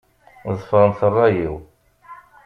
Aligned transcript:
Ḍefṛem 0.57 0.91
ṛṛay-iw. 1.11 1.55